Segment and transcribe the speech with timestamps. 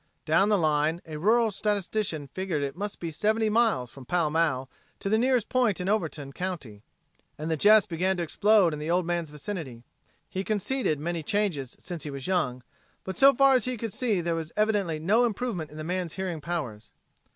[0.25, 4.67] Down the line a rural statistician figured it must be seventy miles from Pall Mall
[4.97, 6.81] to the nearest point in Overton county,
[7.37, 9.83] and the jests began to explode in the old man's vicinity.
[10.27, 12.63] He conceded many changes since he was young,
[13.03, 16.41] but so far as he could see there was evidently no improvement in man's hearing
[16.41, 16.91] powers.